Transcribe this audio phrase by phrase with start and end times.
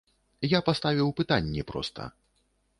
[0.53, 2.11] Я паставіў пытанні проста.